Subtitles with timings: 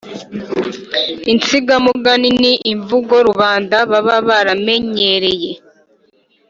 [1.31, 5.51] insigamugani ni imvugo rubanda baba baramenyereye